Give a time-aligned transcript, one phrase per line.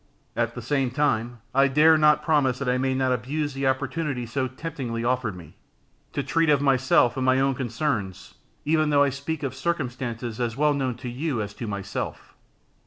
[0.35, 4.25] At the same time, I dare not promise that I may not abuse the opportunity
[4.25, 5.57] so temptingly offered me,
[6.13, 8.33] to treat of myself and my own concerns,
[8.65, 12.33] even though I speak of circumstances as well known to you as to myself.